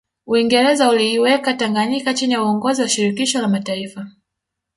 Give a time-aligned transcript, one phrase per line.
[0.25, 4.07] Uingereza uliiweka Tanganyika chini ya uongozi wa Shirikisho la Mataifa